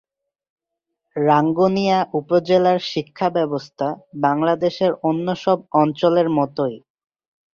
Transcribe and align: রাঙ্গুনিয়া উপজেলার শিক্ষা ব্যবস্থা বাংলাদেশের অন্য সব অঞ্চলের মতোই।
রাঙ্গুনিয়া 1.15 1.99
উপজেলার 2.13 2.79
শিক্ষা 2.91 3.27
ব্যবস্থা 3.37 3.87
বাংলাদেশের 4.21 4.91
অন্য 5.09 5.27
সব 5.43 5.57
অঞ্চলের 5.73 6.27
মতোই। 6.29 6.75